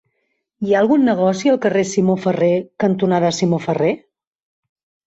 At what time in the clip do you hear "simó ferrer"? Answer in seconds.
1.91-2.51, 3.43-3.97